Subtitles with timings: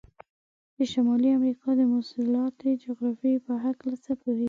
[0.77, 4.39] د شمالي امریکا د مواصلاتي جغرافیې په هلکه څه پوهیږئ؟